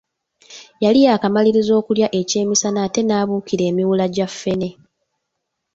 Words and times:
Yali 0.83 0.99
yaakamaliriza 1.05 1.71
okulya 1.79 2.07
ekyemisana 2.19 2.79
ate 2.87 3.01
n’abuukira 3.03 3.63
emiwuula 3.71 4.05
gya 4.13 4.27
ffene. 4.31 4.69